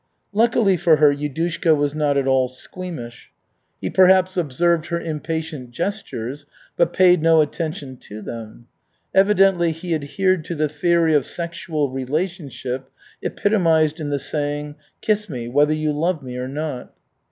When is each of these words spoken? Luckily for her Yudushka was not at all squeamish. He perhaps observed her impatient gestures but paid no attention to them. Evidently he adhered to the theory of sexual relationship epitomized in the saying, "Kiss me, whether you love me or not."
Luckily 0.33 0.77
for 0.77 0.95
her 0.95 1.13
Yudushka 1.13 1.75
was 1.77 1.93
not 1.93 2.17
at 2.17 2.27
all 2.27 2.47
squeamish. 2.47 3.31
He 3.79 3.91
perhaps 3.91 4.35
observed 4.35 4.87
her 4.87 4.99
impatient 4.99 5.69
gestures 5.69 6.47
but 6.75 6.91
paid 6.91 7.21
no 7.21 7.39
attention 7.39 7.97
to 7.97 8.23
them. 8.23 8.65
Evidently 9.13 9.71
he 9.71 9.93
adhered 9.93 10.43
to 10.45 10.55
the 10.55 10.67
theory 10.69 11.13
of 11.13 11.23
sexual 11.27 11.91
relationship 11.91 12.89
epitomized 13.21 13.99
in 13.99 14.09
the 14.09 14.17
saying, 14.17 14.73
"Kiss 15.01 15.29
me, 15.29 15.47
whether 15.47 15.71
you 15.71 15.91
love 15.91 16.23
me 16.23 16.35
or 16.35 16.47
not." 16.47 16.95